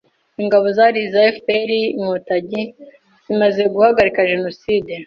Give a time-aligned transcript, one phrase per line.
[0.41, 1.69] Ingabo zari iza F.P.R
[1.99, 2.61] Inkotanyi
[3.25, 4.93] zimaze guhagarika Jenoside